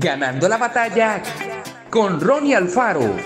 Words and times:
Ganando 0.00 0.48
la 0.48 0.58
batalla 0.58 1.20
con 1.90 2.20
Ronnie 2.20 2.54
Alfaro. 2.54 3.16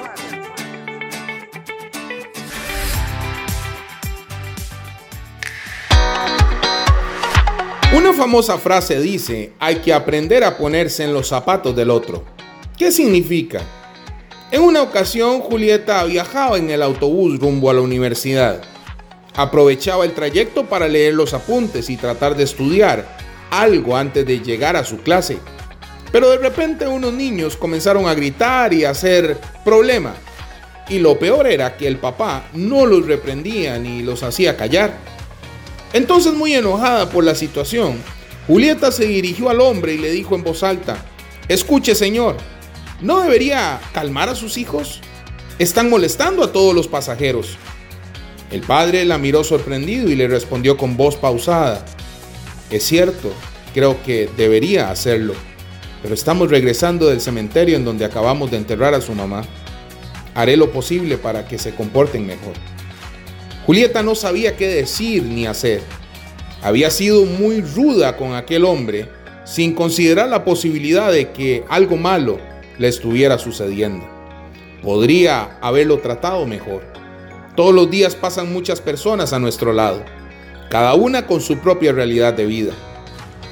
Una 7.95 8.15
famosa 8.15 8.57
frase 8.57 9.01
dice, 9.01 9.53
hay 9.59 9.81
que 9.81 9.93
aprender 9.93 10.45
a 10.45 10.57
ponerse 10.57 11.05
en 11.05 11.13
los 11.13 11.29
zapatos 11.29 11.77
del 11.77 11.91
otro. 11.91 12.25
¿Qué 12.79 12.91
significa? 12.91 13.61
En 14.51 14.63
una 14.63 14.81
ocasión 14.81 15.41
Julieta 15.41 16.03
viajaba 16.05 16.57
en 16.57 16.71
el 16.71 16.81
autobús 16.81 17.39
rumbo 17.39 17.69
a 17.69 17.75
la 17.75 17.83
universidad. 17.83 18.63
Aprovechaba 19.37 20.07
el 20.07 20.15
trayecto 20.15 20.65
para 20.65 20.89
leer 20.89 21.13
los 21.13 21.35
apuntes 21.35 21.91
y 21.91 21.99
tratar 21.99 22.35
de 22.35 22.45
estudiar 22.45 23.19
algo 23.51 23.95
antes 23.95 24.25
de 24.25 24.41
llegar 24.41 24.77
a 24.77 24.85
su 24.85 25.03
clase. 25.03 25.39
Pero 26.13 26.31
de 26.31 26.37
repente 26.37 26.87
unos 26.87 27.15
niños 27.15 27.57
comenzaron 27.57 28.07
a 28.07 28.15
gritar 28.15 28.75
y 28.75 28.85
a 28.85 28.91
hacer 28.91 29.39
problema. 29.65 30.15
Y 30.89 30.99
lo 30.99 31.19
peor 31.19 31.47
era 31.47 31.77
que 31.79 31.89
el 31.89 31.97
papá 31.97 32.45
no 32.53 32.85
los 32.85 33.07
reprendía 33.07 33.79
ni 33.79 34.03
los 34.03 34.23
hacía 34.23 34.59
callar. 34.59 34.93
Entonces 35.95 36.35
muy 36.35 36.55
enojada 36.55 37.09
por 37.09 37.25
la 37.25 37.35
situación, 37.35 37.99
Julieta 38.47 38.93
se 38.93 39.07
dirigió 39.07 39.49
al 39.49 39.61
hombre 39.61 39.95
y 39.95 39.99
le 39.99 40.11
dijo 40.11 40.35
en 40.35 40.45
voz 40.45 40.63
alta, 40.63 41.03
Escuche 41.49 41.95
señor, 41.95 42.37
¿no 43.01 43.21
debería 43.21 43.81
calmar 43.95 44.29
a 44.29 44.35
sus 44.35 44.59
hijos? 44.59 45.01
Están 45.59 45.89
molestando 45.89 46.45
a 46.45 46.53
todos 46.53 46.75
los 46.75 46.89
pasajeros. 46.89 47.57
El 48.51 48.61
padre 48.61 49.07
la 49.07 49.17
miró 49.17 49.45
sorprendido 49.45 50.11
y 50.11 50.17
le 50.17 50.29
respondió 50.29 50.77
con 50.77 50.97
voz 50.99 51.17
pausada, 51.17 51.85
Es 52.71 52.85
cierto, 52.85 53.33
creo 53.73 54.03
que 54.03 54.29
debería 54.37 54.91
hacerlo 54.91 55.35
pero 56.03 56.15
estamos 56.15 56.51
regresando 56.51 57.07
del 57.09 57.21
cementerio 57.21 57.77
en 57.77 57.85
donde 57.85 58.05
acabamos 58.05 58.51
de 58.51 58.57
enterrar 58.57 58.93
a 58.95 59.01
su 59.01 59.15
mamá. 59.15 59.45
Haré 60.35 60.57
lo 60.57 60.73
posible 60.73 61.17
para 61.17 61.47
que 61.47 61.59
se 61.59 61.75
comporten 61.75 62.27
mejor. 62.27 62.55
Julieta 63.67 64.03
no 64.03 64.15
sabía 64.15 64.57
qué 64.57 64.67
decir 64.67 65.23
ni 65.23 65.47
hacer. 65.47 65.81
Había 66.63 66.91
sido 66.91 67.25
muy 67.25 67.61
ruda 67.61 68.17
con 68.17 68.35
aquel 68.35 68.65
hombre 68.65 69.09
sin 69.45 69.75
considerar 69.75 70.29
la 70.29 70.45
posibilidad 70.45 71.13
de 71.13 71.31
que 71.31 71.65
algo 71.69 71.97
malo 71.97 72.39
le 72.79 72.89
estuviera 72.89 73.39
sucediendo. 73.39 74.05
Podría 74.83 75.59
haberlo 75.61 75.99
tratado 75.99 76.47
mejor. 76.47 76.83
Todos 77.55 77.75
los 77.75 77.91
días 77.91 78.17
pasan 78.17 78.53
muchas 78.53 78.81
personas 78.81 79.33
a 79.33 79.39
nuestro 79.39 79.73
lado, 79.73 80.03
cada 80.71 80.95
una 80.95 81.27
con 81.27 81.41
su 81.41 81.59
propia 81.59 81.93
realidad 81.93 82.33
de 82.33 82.47
vida. 82.47 82.73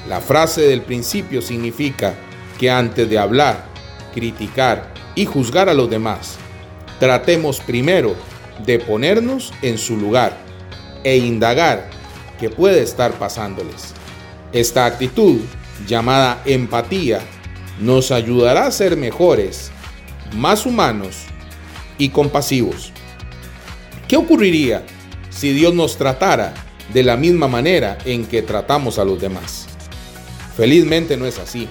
La 0.09 0.19
frase 0.19 0.61
del 0.61 0.81
principio 0.81 1.41
significa, 1.41 2.15
que 2.61 2.69
antes 2.69 3.09
de 3.09 3.17
hablar, 3.17 3.65
criticar 4.13 4.93
y 5.15 5.25
juzgar 5.25 5.67
a 5.67 5.73
los 5.73 5.89
demás, 5.89 6.37
tratemos 6.99 7.59
primero 7.59 8.15
de 8.63 8.77
ponernos 8.77 9.51
en 9.63 9.79
su 9.79 9.97
lugar 9.97 10.37
e 11.03 11.17
indagar 11.17 11.89
qué 12.39 12.51
puede 12.51 12.83
estar 12.83 13.13
pasándoles. 13.13 13.95
Esta 14.53 14.85
actitud, 14.85 15.39
llamada 15.87 16.43
empatía, 16.45 17.21
nos 17.79 18.11
ayudará 18.11 18.67
a 18.67 18.71
ser 18.71 18.95
mejores, 18.95 19.71
más 20.35 20.67
humanos 20.67 21.23
y 21.97 22.09
compasivos. 22.09 22.91
¿Qué 24.07 24.17
ocurriría 24.17 24.83
si 25.31 25.51
Dios 25.51 25.73
nos 25.73 25.97
tratara 25.97 26.53
de 26.93 27.01
la 27.01 27.17
misma 27.17 27.47
manera 27.47 27.97
en 28.05 28.23
que 28.27 28.43
tratamos 28.43 28.99
a 28.99 29.03
los 29.03 29.19
demás? 29.19 29.65
Felizmente 30.55 31.17
no 31.17 31.25
es 31.25 31.39
así. 31.39 31.67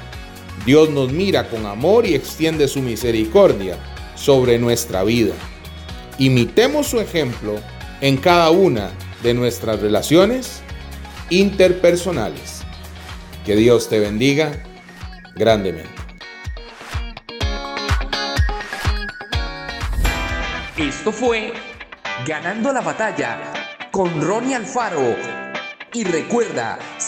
Dios 0.65 0.91
nos 0.91 1.13
mira 1.13 1.49
con 1.49 1.67
amor 1.67 2.07
y 2.07 2.15
extiende 2.15 2.69
su 2.69 2.81
misericordia 2.81 3.79
sobre 4.15 4.59
nuestra 4.59 5.05
vida. 5.05 5.35
Imitemos 6.19 6.87
su 6.87 7.01
ejemplo 7.01 7.61
en 8.01 8.17
cada 8.17 8.51
una 8.51 8.91
de 9.23 9.35
nuestras 9.35 9.81
relaciones 9.81 10.63
interpersonales. 11.31 12.63
Que 13.45 13.57
Dios 13.57 13.89
te 13.89 14.01
bendiga 14.01 14.63
grandemente. 15.35 15.89
Esto 20.77 21.13
fue 21.13 21.53
Ganando 22.27 22.71
la 22.71 22.83
batalla 22.83 23.39
con 23.91 24.21
Ronnie 24.21 24.55
Alfaro 24.55 25.17
y 25.95 26.05
recuerda, 26.05 26.79